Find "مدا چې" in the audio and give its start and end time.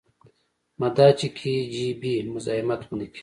0.81-1.27